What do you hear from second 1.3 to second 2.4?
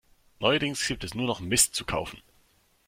Mist zu kaufen.